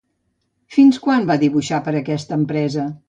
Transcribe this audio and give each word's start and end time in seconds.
Fins 0.77 0.97
quan 1.03 1.27
va 1.33 1.37
dibuixar 1.43 1.81
per 1.89 1.93
a 1.97 2.01
aquesta 2.01 2.41
empresa? 2.43 2.89